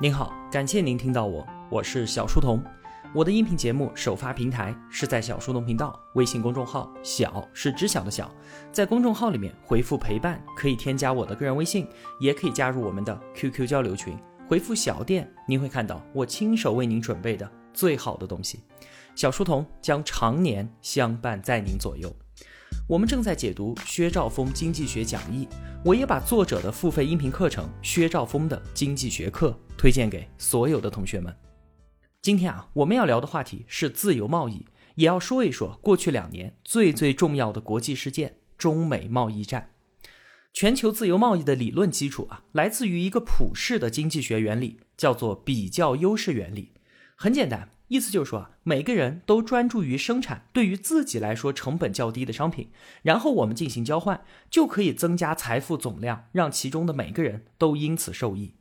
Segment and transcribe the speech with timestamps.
[0.00, 2.62] 您好，感谢您听到我，我是小书童。
[3.12, 8.32] 我的音频节目首发平台是在小书童频道微信公众号，小是知晓的小，
[8.70, 11.84] 在公众号里面回复陪伴，可以添加我的个人微信，
[12.20, 14.16] 也可以加入我们的 QQ 交流群。
[14.46, 18.60] 回复小店，您会看到我亲手为您准备的最好的东西。
[19.16, 22.14] 小书童将常年相伴在您左右。
[22.88, 25.46] 我们正在解读薛兆丰经济学讲义，
[25.84, 31.36] 我也把作者的付费音频课程《薛兆丰的经济学课》推荐给所有的同学们。
[32.22, 34.64] 今天啊，我们要聊的话题是自由贸易，
[34.94, 39.72] 也要说一说过去两年最最重要的国际事件——中美贸易战。
[40.54, 46.72] 全球自由贸易的理论基础啊，来自于一个普世的经济学原理，叫做比较优势原理。
[47.20, 47.70] 很简单。
[47.88, 52.68] 意思就是说啊，每个人都专注于生产对于自己来说成本较低的商品，
[53.02, 58.54] 然后我们进行交换，就可以增加财富总量，让其中的每个人都因此受益。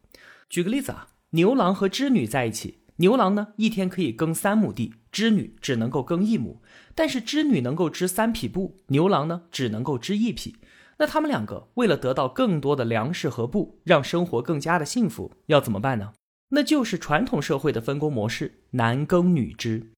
[0.50, 6.62] 举个例子啊，牛郎和织女在一起，牛郎呢一天可以耕三亩地，织女只能够耕一亩，
[6.96, 10.56] 但是织女能够织三匹布，牛郎呢只能够织一匹。
[10.98, 16.14] 那他们两个为了得到更多的粮食和布，让生活更加的幸福，要怎么办呢？
[16.50, 19.92] 那就是传统社会的分工模式，男耕女织。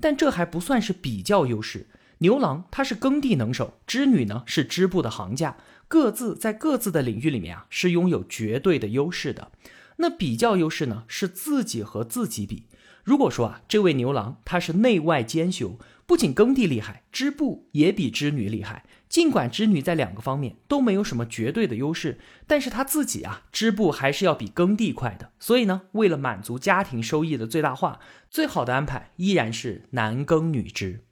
[0.00, 1.86] 但这还不算是比较优势。
[2.18, 5.56] 牛郎他是耕地能手，织女呢是织布的行家，
[5.88, 9.52] 各自在各自的领域里面啊是拥有绝对的优势的。
[9.96, 12.66] 那比较优势呢是自己和自己比。
[13.04, 18.84] 如果说啊这位牛郎他是内外兼修，不仅耕地厉害，织布也比织女厉害。
[19.14, 25.30] 尽管织女在两个方面都没有什么绝对的优势，但是她自己啊，织布还是要比耕地快的。
[25.38, 31.04] 所以呢，为了满足家庭收益的最大化，最好的安排依然是男耕女织。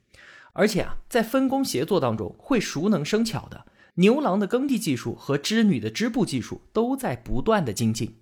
[0.51, 3.65] 而且啊，在分工协作当中，会熟能生巧的。
[3.93, 8.17] 牛郎的耕地技术和织女的织布技术都在不断的精进。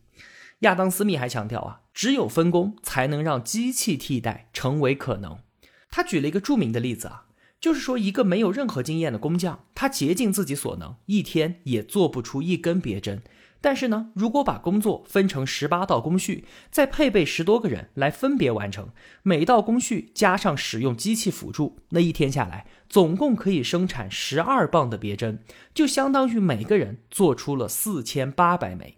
[0.59, 5.39] 亚当·斯密还强调啊，只有分工才能让机器替代成为可能。
[5.89, 7.25] 他举了一个著名的例子啊。
[7.61, 13.21] 就是说，一个没有任何经验的工匠，他竭尽自己所能，一天也做不出一根别针。
[13.63, 18.89] 但是呢，如果把工作分成十八道工序，再配备十多个人来分别完成
[19.21, 25.43] 每道工序，加上使用机器辅助，那一天下来，总共可以生产十二磅的别针，
[25.75, 28.97] 就相当于每个人做出了四千八百枚。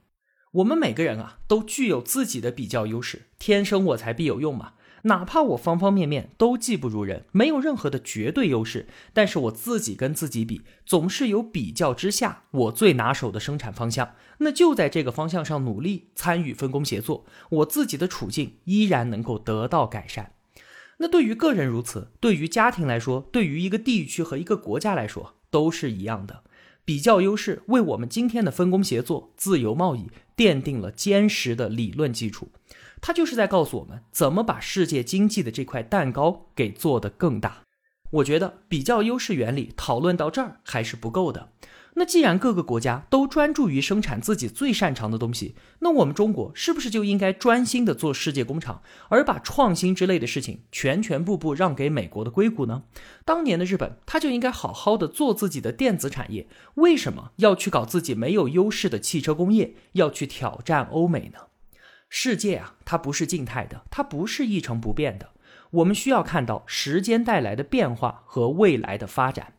[0.53, 4.75] 我们每个人啊，都具有自己的比较优势，天生我材必有用嘛。
[5.03, 20.31] 哪怕我方方面面都技不如人，没有任何的绝对优势，但是我自己跟自己比，总是有比较之下我最拿手的生产方向，那就在这个方向上努力参与分工协作，我自己的处境依然能够得到改善。
[20.97, 26.43] 那对于个人如此，对于家庭来说，对于一个地区和一个国家来说都是一样的。
[26.85, 32.49] 比较优势为我们今天的分工协作、自由贸易奠定了坚实的理论基础。
[33.05, 37.63] 它就是在告诉我们怎么把世界经济的这块蛋糕给做得更大。
[38.11, 41.49] 我觉得比较优势原理讨论到这儿还是不够的。
[41.95, 52.83] 那既然各个国家都专注于生产自己最擅长的东西，那我们中国是不是就应该专心的做世界工厂，而把创新之类的事情全全部部让给美国的硅谷呢？
[53.25, 61.39] 当年的日本，他就应该好好的做自己的电子产业，为什么要去搞自己没有优势的汽车工业，要去挑战欧美呢？
[62.15, 65.31] 世界啊，它不是静态的，它不是一成不变的。
[65.71, 69.53] 我们需要看到时间带来的变化和未来的发展。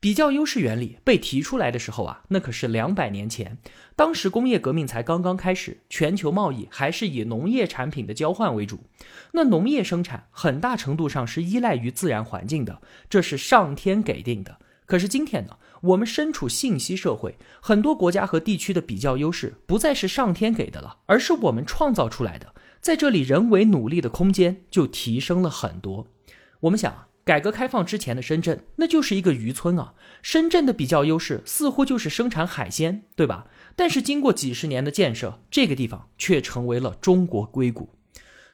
[0.00, 3.58] 比较优势原理被提出来的时候啊，那可是两百年前，
[3.96, 8.84] 当时工业革命才刚刚开始，全球贸易还是以农业产品的交换为主。
[9.32, 12.80] 那农业生产很大程度上是依赖于自然环境的，
[13.10, 14.56] 这是上天给定的。
[14.90, 15.56] 可是今天呢？
[15.82, 22.52] 我们身处信息社会，很多国家和地区的比较优势不再是上天给的了，而是我们创造出来的。
[22.80, 26.08] 在这里，人为努力的空间就提升了很多。
[26.62, 29.94] 我们想，改革开放之前的深圳，那就是一个渔村啊。
[30.22, 33.46] 深圳的比较优势似乎就是生产海鲜，对吧？
[33.76, 37.90] 但是经过几十年的建设，这个地方却成为了中国硅谷。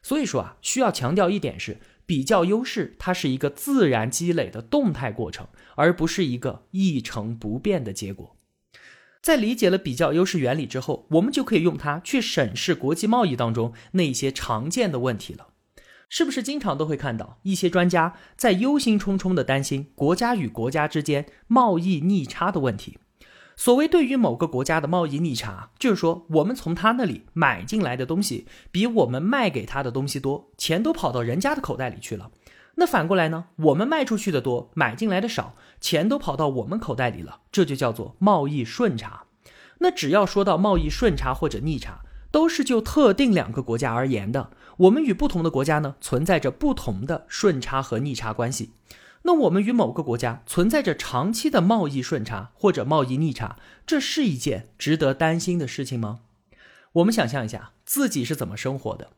[0.02, 1.78] 所以说啊，需要强调一点是。
[2.06, 8.37] 比较优势，它是一个自然积累的动态过程，而不是一个一成不变的结果。
[9.20, 15.49] 在理解了比较优势原理之后，我们就可以用它去审视国际贸易当中那些常见的问题了。
[16.08, 22.99] 是不是经常都会看到一些专家在忧心忡忡地担心国家与国家之间贸易逆差的问题？
[23.56, 32.31] 所谓对于某个国家的贸易逆差，就是说我们从他那里买进来的东西比我们卖给他的东西多，钱都跑到人家的口袋里去了。
[32.75, 33.47] 那反过来呢？
[33.56, 39.25] 我们卖出去的多，买进来的少，钱都跑到我们口袋里了，这就叫做贸易顺差。
[39.79, 42.00] 那只要说到贸易顺差或者逆差，
[42.31, 44.50] 都是就特定两个国家而言的。
[44.76, 48.73] 我们与不同的国家呢，存在着不同的顺差和逆差关系。
[49.26, 56.20] 那我们与某个国家存在着长期的贸易顺差或者贸易逆差，这是一件值得担心的事情吗？
[56.93, 59.11] 我们想象一下自己是怎么生活的。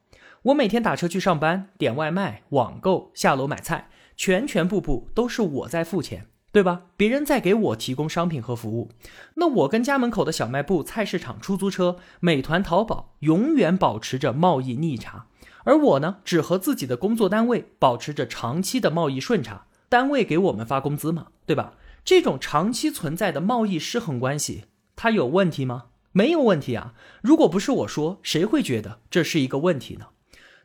[0.45, 6.85] 我每天打车去上班，点外卖、网购、下楼买菜，全全部部都是我在付钱，对吧？
[6.97, 8.91] 别人在给我提供商品和服务。
[9.35, 15.27] 那我跟家门口的小卖部、菜市场、出租车、美团、淘宝永远保持着贸易逆差，
[15.65, 19.67] 而我呢，只和自己的工作单位保持着长期的贸易顺差。
[19.89, 21.75] 单位给我们发工资嘛，对吧？
[22.05, 24.65] 这种长期存在的贸易失衡关系，
[24.97, 25.87] 它有问题吗？
[26.13, 26.95] 没有问题啊！
[27.23, 30.07] 如果不是我说，谁会觉得这是一个问题呢？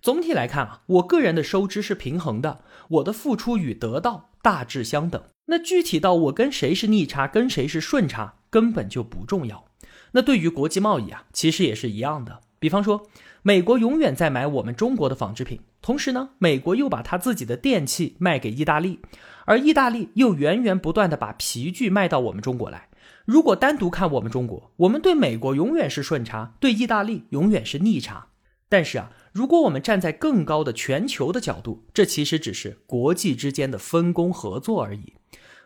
[0.02, 5.22] 总体来看啊，我个人的收支是平衡的，我的付出与得到大致相等。
[5.46, 9.66] 那具体到我跟谁是逆差，跟谁是顺差，根本就不重要。
[10.14, 12.40] 那对于国际贸易啊，其实也是一样的。
[12.60, 13.06] 比方说，
[13.46, 15.60] 美国永远在买我们中国的纺织品。
[15.82, 19.02] 同时呢，美国又把他自己的电器卖给意大利，
[19.46, 22.88] 而意大利又源源不断的把皮具卖到我们中国来。
[23.26, 28.28] 如果单独看我们中国，我们对美国永远是顺差，对意大利永远是逆差。
[28.70, 35.16] 但是啊，如果我们站在更高的全球的角度，这其实只是国际之间的分工合作而已。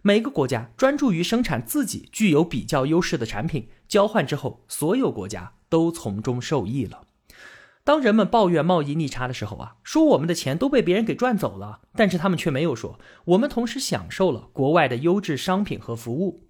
[0.01, 7.03] 每个国家专注于生产自己具有比较优势的产品，交换之后，所有国家都从中受益了。
[7.87, 16.41] 当人们抱怨贸易逆差的时候啊，说我们的钱都被别人给赚走了，但是他们却没有说我们同时享受了国外的优质商品和服务。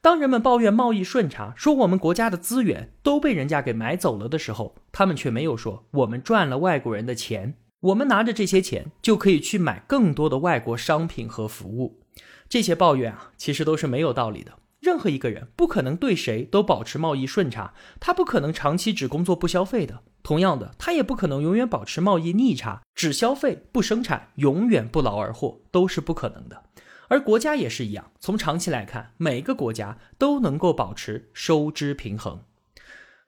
[0.00, 12.00] 当人们抱怨贸易顺差，说我们国家的资源都被人家给买走了的时候，他们却没有说我们赚了外国人的钱，我们拿着这些钱就可以去买更多的外国商品和服务。
[12.48, 14.52] 这些抱怨啊，其实都是没有道理的。
[14.80, 20.00] 任何一个人不可能对谁都保持贸易顺差，他不可能长期只工作不消费的。
[20.26, 26.64] 同样的，他也不可能永远保持贸易逆差，只消费不生产，永远不劳而获，都是不可能的。
[27.06, 32.42] 而国家也是一样，从长期来看，每个国家都能够保持收支平衡。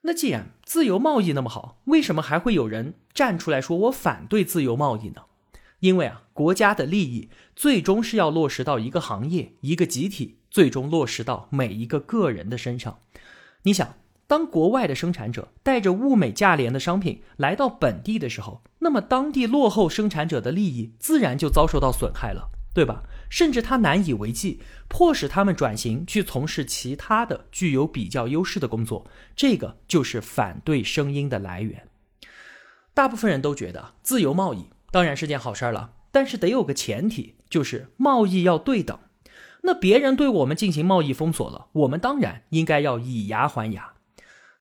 [0.01, 5.23] 那既然自由贸易那么好，为什么还会有人站出来说我反对自由贸易呢？
[5.79, 12.99] 因为啊，国家的利益最终是要落实到一个行业、一个集体，最终落实到每一个个人的身上。
[13.63, 13.95] 你想，
[14.29, 23.03] 当国外的生产者带着物美价廉的商品来到本地的时候，那么当地落后生产者的利益自然就遭受到损害了，对吧？
[23.31, 29.07] 甚至他难以为继，迫使他们转型去从事其他的具有比较优势的工作。
[29.35, 31.89] 这个就是反对声音的来源。
[32.93, 34.67] 大部分人都觉得自由贸易。
[34.91, 38.99] 当然是件好事儿了，但是得有个前提，就是贸易要对等。
[39.63, 43.95] 那别人对我们进行贸易封锁了，我们当然应该要以牙还牙。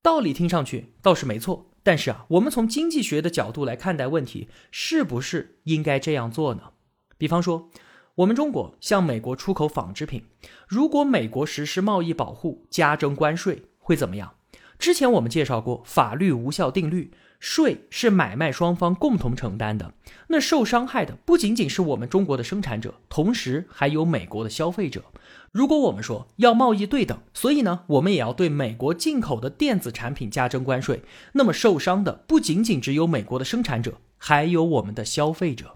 [0.01, 6.71] 道理听上去倒是没错，但是啊，我们从经济学的角度来看待问题，是不是应该这样做呢？
[7.17, 7.69] 比方说，
[8.15, 10.23] 我们中国向美国出口纺织品，
[10.67, 14.35] 如果美国实施贸易保护，加征关税，会怎么样？
[14.79, 17.11] 之前我们介绍过法律无效定律。
[17.39, 19.93] 税是买卖双方共同承担的，
[20.27, 25.03] 那受伤害的不仅仅是我们中国的生产者，同时还有美国的消费者。
[25.51, 31.03] 如果我们说要贸易对等，所以呢，我们也要对美国进口的电子产品加征关税，
[31.33, 35.75] 那么受伤的不仅仅只有美国的生产者，还有我们的消费者。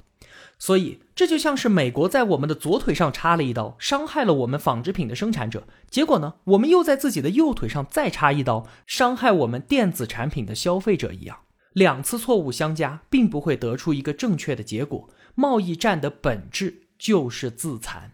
[0.59, 11.37] 所以这就像是美国在我们的左腿上插了一刀，伤害了我们纺织品的生产者，结果呢，我们又在自己的右腿上再插一刀，伤害我们电子产品的消费者一样。
[11.73, 15.09] 两次错误相加，并不会得出一个正确的结果。
[15.35, 18.13] 贸易战的本质就是自残。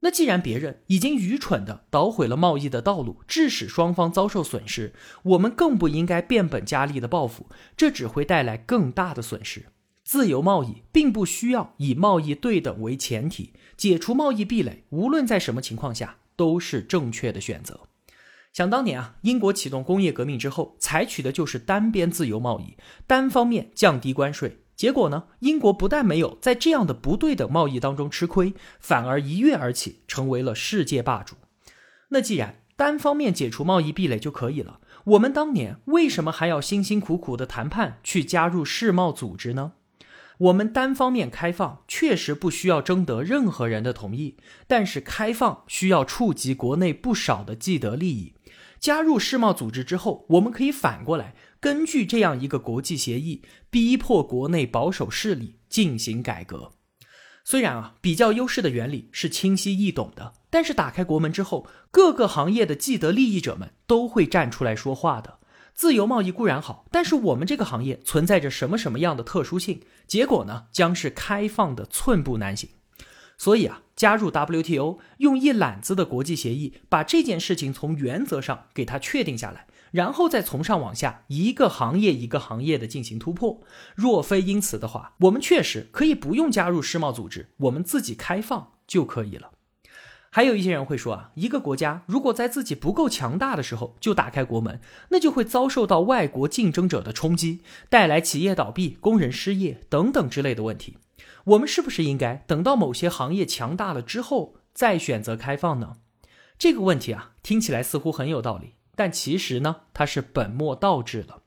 [0.00, 9.66] 那既然别人已经愚蠢的捣毁了贸易的道路，致使双方遭受损失，我们更不应该变本加厉的报复，这只会带来更大的损失。
[10.04, 17.88] 自由贸易并不需要以贸易对等为前提，解除贸易壁垒，无论在什么情况下都是正确的选择。
[18.56, 22.74] 想当年啊，英国启动工业革命之后，采取的就是单边自由贸易，
[23.06, 24.62] 单方面降低关税。
[24.74, 31.36] 结果呢，英国不但没有在这样的不对等贸易当中吃亏，反而一跃而起，成为了世界霸主。
[32.08, 39.72] 那既然单方面解除贸易壁垒就可以了，我们当年为什么还要辛辛苦苦的谈判去加入世贸组织呢？
[40.38, 48.32] 我们单方面开放确实不需要征得任何人的同意，但是开放需要触及国内不少的既得利益。
[48.78, 56.72] 加入世贸组织之后，我们可以反过来根据这样一个国际协议，逼迫国内保守势力进行改革。
[57.44, 65.38] 虽然啊，比较优势的原理是清晰易懂的，但是打开国门之后，各个行业的既得利益者们都会站出来说话的。
[65.72, 69.82] 自由贸易固然好，但是我们这个行业存在着什么什么样的特殊性？
[70.06, 72.70] 结果呢，将是开放的寸步难行。
[73.38, 83.60] 所以啊，加入 WTO，用一揽子的国际协议，把这件事情从原则上给它确定下来，然后再从上往下，一个行业一个行业的进行突破。
[83.94, 89.50] 若非因此的话，我们确实可以不用加入世贸组织，我们自己开放就可以了。
[90.30, 100.98] 还有一些人会说啊，一个国家如果在自己不够强大的时候就打开国门，那就会遭受到外国竞争者的冲击，带来企业倒闭、工人失业等等之类的问题。
[101.44, 105.96] 我们是不是应该等到某些行业强大了之后再选择开放呢？
[106.58, 111.42] 这个问题啊，听起来似乎很有道理，但其实呢，它是本末倒置了。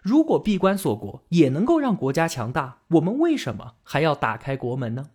[0.00, 5.10] 如果闭关锁国也能够让国家强大，我们为什么还要打开国门呢？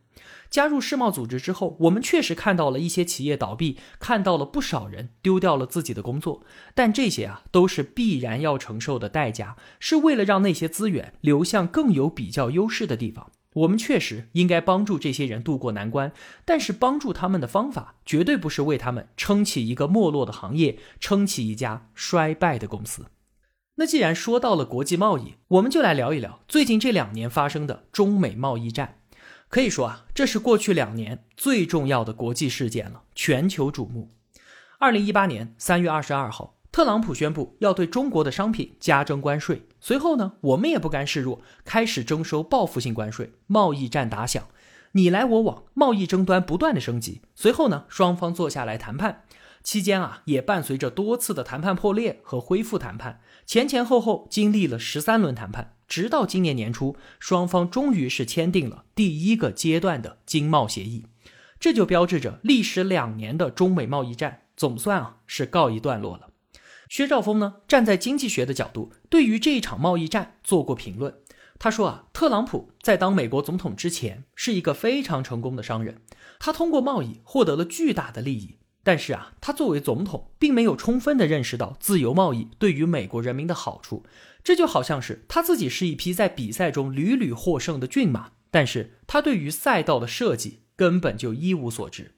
[0.50, 13.30] 加入世贸组织之后，我们确实看到了一些企业倒闭，看到了不少人丢掉了自己的工作，但这些啊，都是必然要承受的代价，是为了让那些资源流向更有比较优势的地方。
[13.58, 16.12] 我们确实应该帮助这些人渡过难关，
[16.46, 23.08] 但是帮助他们的方法绝对不是为他们撑起一个没落的行业，撑起一家衰败的公司。
[23.76, 29.00] 那既然说到了国际贸易，我们就来聊一聊最近这两年发生的中美贸易战。
[29.50, 34.14] 可以说啊，这是过去两年最重要的国际事件了，全球瞩目。
[34.78, 36.57] 二零一八年三月二十二号。
[36.78, 44.44] 特朗普宣布要对中国的商品加征关税，随后呢，我们也不甘示弱，开始征收报复性关税，贸易战打响，
[44.92, 47.22] 你来我往，贸易争端不断的升级。
[47.34, 49.24] 随后呢，双方坐下来谈判，
[49.64, 61.08] 期间啊，也伴随着多次的谈判破裂和恢复谈判，前前后后经历了十三轮谈判，直到今年年初，双方终于是签订了第一个阶段的经贸协议，
[61.60, 66.28] 这就标志着历时两年的中美贸易战总算啊是告一段落了。
[66.90, 71.16] 薛兆丰呢，站在经济学的角度，对于这一场贸易战做过评论。
[71.60, 76.02] 他说啊，特朗普在当美国总统之前是一个非常成功的商人，
[76.40, 78.58] 他通过贸易获得了巨大的利益。
[78.84, 84.06] 但是啊，他作为总统，并没有充分的认识到自由贸易对于美国人民的好处。
[84.44, 92.14] 这就好像是他自己是一匹在比赛中屡屡获胜的骏马，但是他对于赛道的设计根本就一无所知。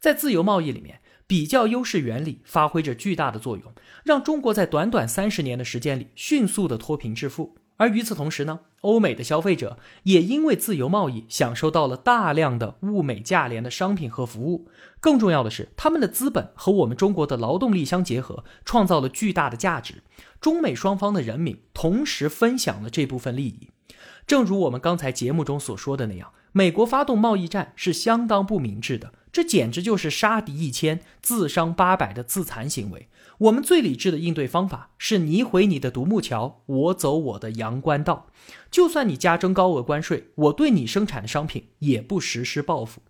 [0.00, 1.01] 在自由贸易里面。
[1.32, 3.72] 比较优势原理发挥着巨大的作用，
[4.04, 7.56] 让中国在短短三十年的时间里迅速的脱贫致富。
[7.78, 14.68] 而与此同时呢，欧美的消费者也因为自由贸易享受到了大量的物美价廉的商品和服务。
[15.00, 20.02] 更重要的是，他们的资本和我们中国的劳动力相结合，创造了巨大的价值。
[20.38, 23.70] 中美双方的人民同时分享了这部分利益。
[24.26, 29.14] 正如我们刚才节目中所说的那样，美国发动贸易战是相当不明智的。
[29.32, 33.08] 这简直就是杀敌一千自伤八百的自残行为。
[33.38, 38.28] 我们最理智的应对方法是你毁你的独木桥，我走我的阳关道。
[38.70, 43.02] 就算你加征高额关税，我对你生产的商品也不实施报复。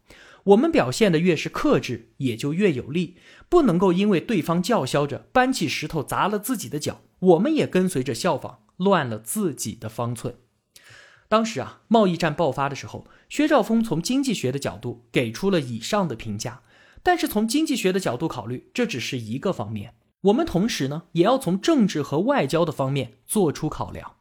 [0.44, 3.16] 我们表现的越是克制，也就越有利。
[3.48, 10.36] 不能够因为对方叫嚣着搬起石头砸了自己的脚，我们也跟随着效仿，乱了自己的方寸。
[11.32, 16.60] 当时啊，贸易战爆发的时候，薛兆丰从经济学的角度给出了以上的评价。
[17.02, 19.94] 但是从经济学的角度考虑，这只是一个方面。
[20.24, 24.16] 我们同时呢，也要从政治和外交的方面做出考量。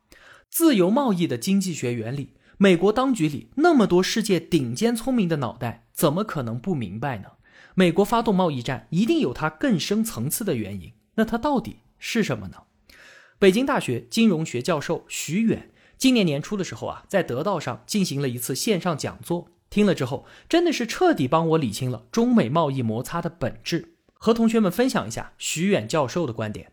[0.50, 7.32] 自由贸易的经济学原理，美国当局里那么多世界顶尖聪明的脑袋，怎么可能不明白呢？
[7.76, 10.94] 美国发动贸易战一定有它更深层次的原因。
[11.16, 12.60] 那它到底是什么呢？
[13.38, 15.68] 北京大学金融学教授徐远。
[16.02, 23.94] 今年年初的时候啊，在得道上进行了一次线上讲座，听了之后，真的是彻底帮我理清了中美贸易摩擦的本质。
[24.14, 26.72] 和同学们分享一下徐远教授的观点：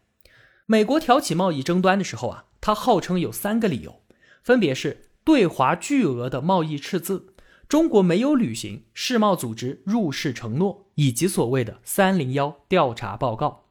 [0.65, 4.01] 美国挑起贸易争端的时候啊，他号称有三个理由，
[4.43, 7.35] 分别是对华巨额的贸易赤字、
[7.69, 13.67] 中国没有履行世贸组织入世承诺，以及所谓的“三零幺”调查报告。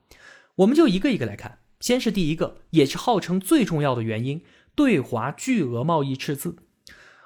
[0.58, 4.44] 我们就一个一个来看，先是第一个，也是号称最重要的原因。
[4.78, 6.56] 对华巨额贸易赤字，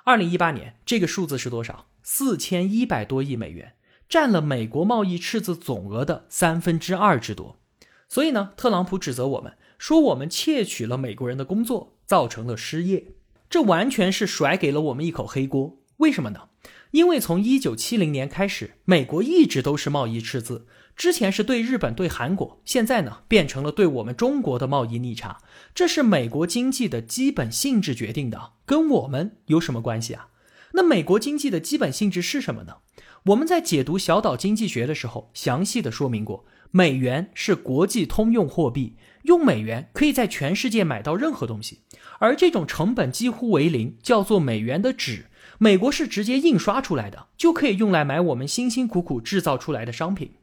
[0.06, 1.88] 二零一八年这个数字是多少？
[2.02, 3.74] 四千一百多亿美元，
[4.08, 7.60] 占了美国贸易赤字总额的三分之二之多。
[8.08, 13.08] 所以呢，特朗普指责我们说我们窃取了美国人的工作，造成了失业，
[13.50, 15.78] 这完全是甩给了我们一口黑锅。
[15.98, 16.48] 为什么呢？
[16.92, 20.68] 因为从一九七零年开始，美国一直都是贸易赤字。
[21.02, 25.40] 之前是对日本、对韩国，现在呢变成了对我们中国的贸易逆差，
[25.74, 30.28] 这是美国经济的基本性质决定的，跟我们有什么关系啊？
[30.74, 32.76] 那美国经济的基本性质是什么呢？
[33.24, 41.80] 我们在解读小岛经济学的时候，详细的说明过，美元是国际通用货币，用美元可以在全世界买到任何东西，
[42.20, 45.26] 而这种成本几乎为零，叫做美元的纸，
[45.58, 50.34] 美国是直接印刷出来的，就可以用来买我们辛辛苦苦制造出来的商品。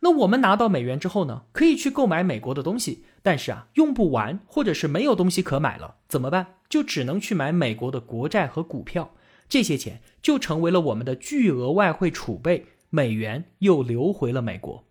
[0.00, 6.56] 那我们拿到美元之后呢，可以去购买美国的东西，但是啊，用不完或者是没有东西可买了，怎么办？
[6.68, 9.14] 就只能去买美国的国债和股票，
[9.48, 14.84] 这些钱就成为了我们的巨额外汇储备，美元又流回了美国。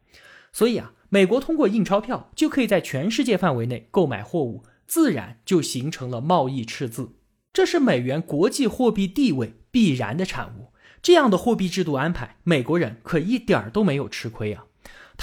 [0.52, 7.16] 所以啊，美国通过印钞票就可以在全世界范围内购买货物，自然就形成了贸易赤字，
[7.52, 10.74] 这是美元国际货币地位必然的产物。
[11.02, 14.66] 这样的货币制度安排，美国人可一点儿都没有吃亏啊。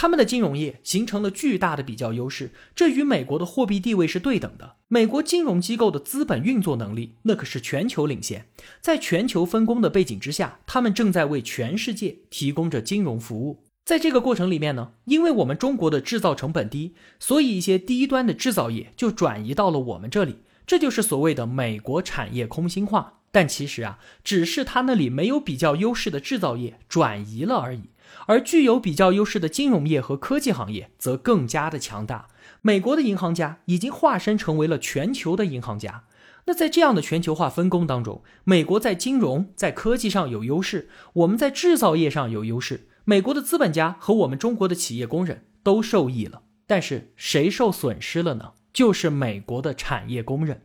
[0.01, 4.77] 他们的金融业形成了巨大的比较优势，这与美国的货币地位是对等的。
[4.89, 8.47] 美国金融机构的资本运作能力那可是全球领先，
[8.81, 13.63] 在全球分工的背景之下，他们正在为全世界提供着金融服务。
[13.85, 23.19] 在这个过程里面呢，因为我们中国的制造成本低，所以一些低端的制造业就转移到了我们这里，这就是所谓的美国产业空心化。
[23.33, 27.91] 但其实啊，只是他那里没有比较优势的制造业转移了而已。
[28.27, 32.29] 而具有比较优势的金融业和科技行业则更加的强大。
[32.63, 36.05] 美国的银行家已经化身成为了全球的银行家。
[36.47, 42.89] 那在这样的全球化分工当中，美国在金融、在科技上有优势，我们在制造业上有优势。
[43.05, 46.43] 美国的资本家和我们中国的企业工人都受益了。
[46.67, 48.53] 但是谁受损失了呢？
[48.73, 50.63] 就是美国的产业工人。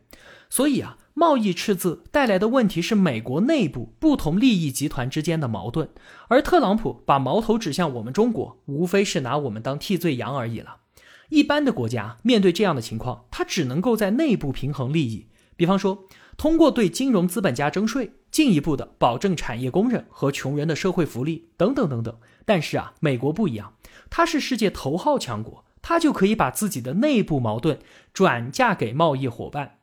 [0.48, 0.98] 所以啊。
[1.18, 5.88] 贸易赤字带来的问题是美国内部不同利益集团之间的矛盾，
[6.28, 10.80] 而特朗普把矛头指向我们中国，无非是拿我们当替罪羊而已了。
[11.30, 16.04] 一般的国家面对这样的情况，他只能够在内部平衡利益，比方说
[16.36, 22.14] 通过对金融资本家征税，进一步的保证产业工人和穷人的社会福利等等等等。
[22.44, 23.72] 但是啊，美国不一样，
[24.10, 27.78] 它是世界头号强国，它就可以把自己的内部矛盾
[28.12, 29.75] 转嫁给贸易伙伴。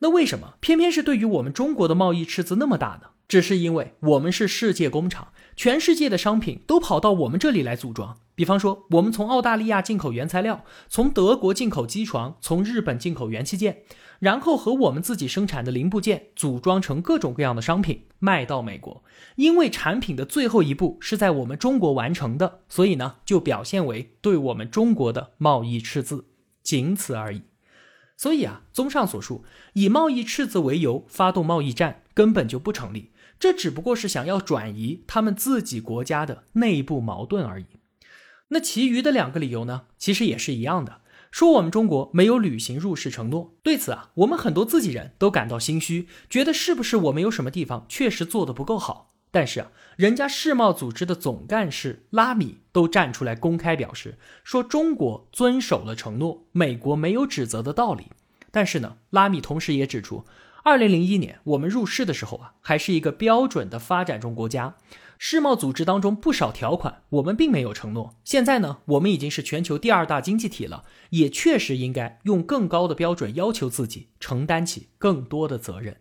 [0.00, 3.10] 那为什么偏偏是对于我们中国的贸易赤字那么大呢？
[3.26, 8.16] 只是因为我们是世界工厂，全世界的商品都跑到我们这里来组装。
[8.34, 13.82] 比方说，我们从澳大利亚进口原材料，从德国进口机床，从日本进口元器件，
[14.20, 19.02] 然后和我们自己生产的零部件组装成各种各样的商品卖到美国。
[19.36, 26.28] 因为产品的最后一步是在我们中国完成的，所以呢，就表现为对我们中国的贸易赤字，
[26.62, 27.42] 仅此而已。
[28.18, 37.66] 所以啊，综上所述，以贸易赤字为由发动贸易战根本就不成立，这只不过是想要转移他们自己国家的内部矛盾而已。
[38.48, 41.00] 那其余的两个理由呢，其实也是一样的，
[41.30, 43.54] 说我们中国没有履行入世承诺。
[43.62, 49.07] 对此啊，我们很多自己人都感到心虚，觉得是不是我们有什么地方确实做的不够好？
[49.30, 58.06] 但是啊，人家世贸组织的总干事拉米都站出来公开表示，说中国遵守了承诺，美国没有指责的道理。
[58.50, 60.24] 但是呢，拉米同时也指出，
[60.64, 64.76] 二零零一年我们入世的时候啊，还是一个标准的发展中国家，
[65.18, 68.16] 世贸组织当中不少条款我们并没有承诺。
[68.24, 75.98] 现在呢，我们已经是全球第二大经济体了，也确实应该用更高的标准要求自己，承担起更多的责任。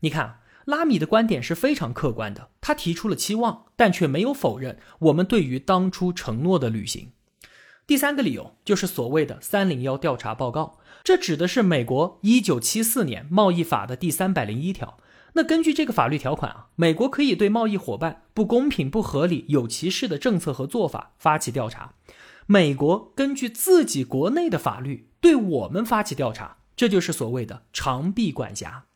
[0.00, 0.40] 你看。
[0.68, 7.12] 拉米的观点是非常客观的，他提出了期望，但却没有否认我们对于当初承诺的履行。
[7.86, 14.98] 第三个理由就是所谓的“三零幺调查报告”，这指的是美国一九七四年贸易法的第三百零一条。
[15.32, 21.94] 那根据这个法律条款啊，美国可以对贸易伙伴不公平、不合理、有歧视的政策和做法发起调查。
[22.44, 28.87] 美国根据自己国内的法律对我们发起调查，这就是所谓的长臂管辖。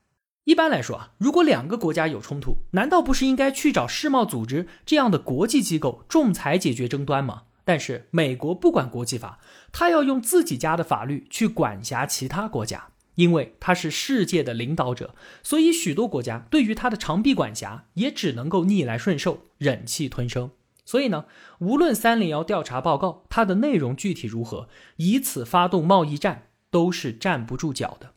[0.45, 7.45] 一般来说啊，如果两个国家有冲突，难道不是应该去找世贸组织这样的国际机构仲裁解决争端吗？
[7.65, 9.39] 但是美国不管国际法，
[9.71, 20.51] 他要用自己家的法律去管辖其他国家，因为他是世界的领导者，所以许多国家对于他的长臂管辖也只能够逆来顺受，忍气吞声。
[20.85, 21.27] 所以呢，
[21.61, 28.15] 无论三零幺调查报告它的内容具体如何，以此发动贸易战都是站不住脚的。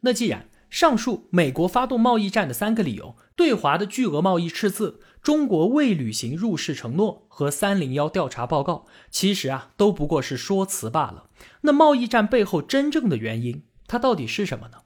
[0.00, 11.24] 那既然，上述美国发动贸易战的三个理由：对华的巨额贸易赤字、中国未履行入世承诺和三零幺调查报告，其实啊都不过是说辞罢了。
[11.62, 14.78] 那贸易战背后真正的原因，它到底是什么呢？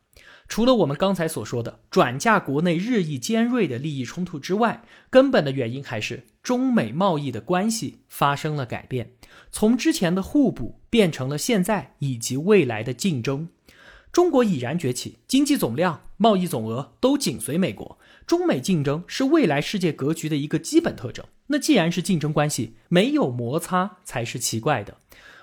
[0.49, 9.13] 除了我们刚才所说的转嫁国内日益尖锐的利益冲突之外，根本的原因还是中美贸易的关系发生了改变，
[9.51, 13.49] 从之前的互补变成了现在以及未来的竞争。
[14.15, 17.99] 中国已然崛起，经济总量、贸易总额都紧随美国。
[18.29, 21.27] 中美竞争是未来世界格局的一个基本特征。
[21.49, 24.99] 那既然是竞争关系，没有摩擦才是奇怪的。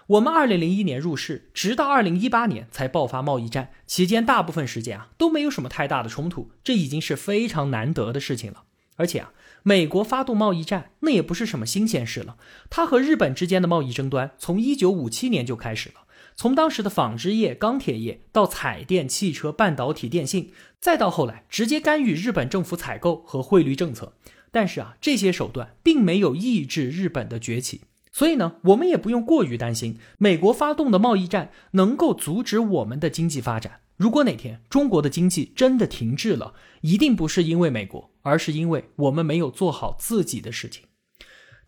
[0.08, 8.64] 我们二零零一年入市，直到二零一八年才爆发贸易战，期间大部分时间啊都没有什么太大的冲突，这已经是非常难得的事情了。
[8.96, 12.38] 而且啊，美国发动贸易战那也不是什么新鲜事了，
[12.70, 15.96] 它和日本之间的贸易争端从一九五七年就开始了。
[16.36, 24.14] 从当时的纺织业、钢铁业到彩电、汽车、半导体、电信，再到后来直接干预日本政府采购和汇率政策，
[24.52, 27.82] 但是啊，这些手段并没有抑制日本的崛起。
[28.12, 33.80] 所以呢，我们也不用过于担心美国发动的贸易战能够阻止我们的经济发展。
[33.96, 40.84] 如果哪天中国的经济真的停滞了，一定不是因为美国，而是因为我们没有做好自己的事情。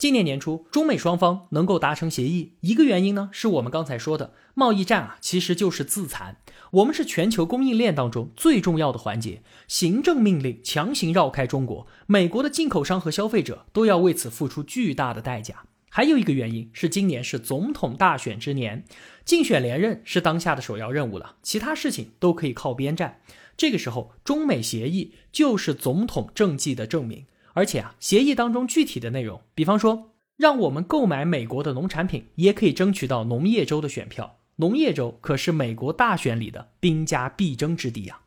[0.04, 6.36] 今年年初，中美双方能够达成协议，一个原因呢，是我们刚才说的贸易战啊，其实就是自残。
[6.72, 15.64] 我们是全球供应链当中最重要的环节，行政命令强行绕开中国，美国的进口商和消费者都要为此付出巨大的代价。
[15.90, 18.84] 还有一个原因是，今年是总统大选之年，
[19.24, 23.22] 竞选连任是当下的首要任务了，其他事情都可以靠边站。
[23.56, 27.26] 这个时候，中美协议就是总统政绩的证明。
[27.54, 34.40] 而且啊，协议当中具体的内容，比方说，让我们购买美国的农产品，也可以争取到农业州的选票。
[34.58, 38.22] 农业州可是美国大选里的兵家必争之地啊。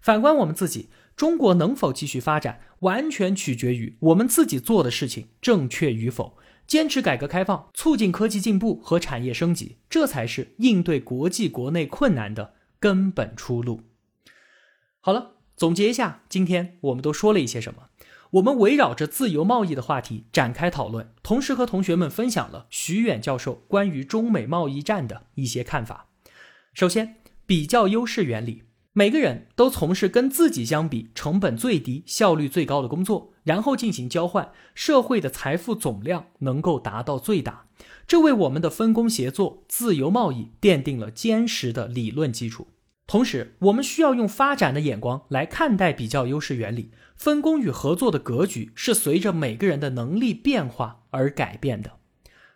[0.00, 6.36] 反观我们自己，中国能否继续发展，完全取决于我们自己做的事情正确与否。
[6.66, 13.80] 坚持改革开放，促进科技进步和产业升级，这才是应对国际国内困难的根本出路。
[15.00, 17.87] 好了，总结一下，今天我们都说了一些什么？
[18.32, 26.08] 我们围绕着自由贸易的话题展开讨论，同时和同学们分享了徐远教授关于中美贸易战的一些看法。
[26.74, 37.66] 首先，比较优势原理，每个人都从事跟自己相比成本最低、效率最高的工作，然后进行交换，社会的财富总量能够达到最大，
[38.06, 42.68] 这为我们的分工协作、自由贸易奠定了坚实的理论基础。
[43.08, 46.92] 同时，我们需要用发展的眼光来看待比较优势原理。
[47.16, 51.92] 分工与合作的格局是随着每个人的能力变化而改变的。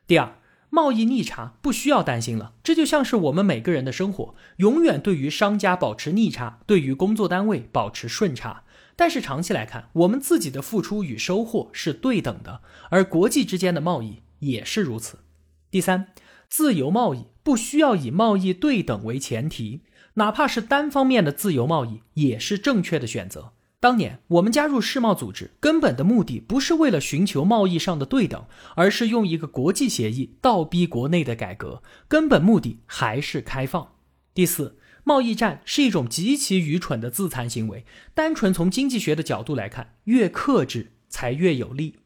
[0.06, 0.36] 第二，
[0.68, 8.64] 贸易逆差不需要担心了，这就像是我们每个人的生活，永远对于商家保持逆差，对于工作单位保持顺差。
[8.94, 12.60] 但是长期来看，我们自己的付出与收获是对等的，
[12.90, 15.20] 而国际之间的贸易也是如此。
[15.70, 16.08] 第三，
[16.50, 19.80] 自由贸易不需要以贸易对等为前提。
[20.14, 23.52] 哪怕是单方面的自由贸易，也是正确的选择。
[23.80, 28.44] 当年我们加入世贸组织，根本的目的不是为了寻求贸易上的对等，
[28.76, 33.94] 而是用一个国际协议倒逼国内的改革，根本目的还是开放。
[34.32, 37.84] 第四，贸易战是一种极其愚蠢的自残行为。
[38.14, 41.96] 单纯从经济学的角度来看，越克制才越有利。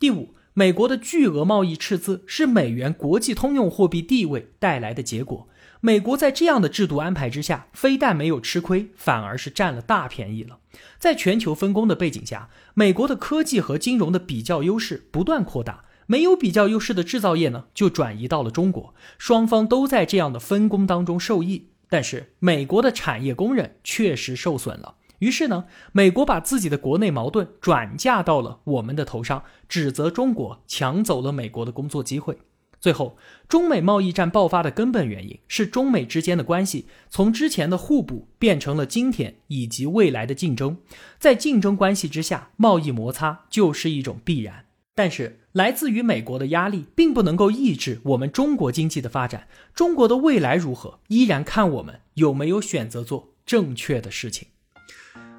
[0.00, 5.48] 第五，美国的巨额贸易赤字是美元国际通用货币地位带来的结果。
[5.84, 10.60] 美国在这样的制度安排之下，非但没有吃亏，反而是占了大便宜了。
[10.96, 18.94] 在全球分工的背景下，美国的科技和金融的比较优势不断扩大，没有比较优势的制造业呢，就转移到了中国。
[19.18, 24.94] 双方都在这样的分工当中受益，但是美国的产业工人确实受损了。
[25.18, 32.38] 于是呢，美国把自己的国内矛盾转嫁到了我们的头上，指责中国抢走了美国的工作机会。
[32.82, 33.16] 最后，
[33.48, 40.78] 中美贸易战爆发的根本原因是中美之间的关系从之前的互补变成了今天以及未来的竞争。
[41.16, 44.64] 在竞争关系之下，贸易摩擦就是一种必然。
[44.96, 49.46] 但是，来自于美国的压力并不能够抑制我们中国经济的发展。
[49.72, 54.48] 中国的未来如何，依然看我们有没有选择做正确的事情。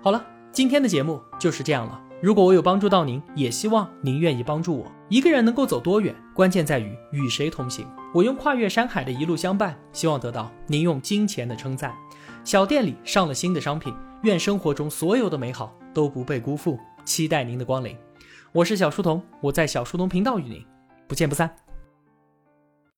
[0.02, 2.02] 好了，今天的节目就是这样了。
[2.22, 4.90] 如果我有帮助到您，也希望您愿意帮助我。
[5.13, 7.86] 一个人能够走多远，关键在于与谁同行。
[8.15, 11.93] 我用跨越山海的一路相伴，希望得到您用金钱的称赞。
[12.43, 16.80] 小店里上了新的商品，愿生活中所有的美好都不被辜负。
[17.06, 17.95] 期待您的光临。
[18.52, 20.65] 我是小书童，我在小书童频道与您
[21.08, 21.62] 不见不散。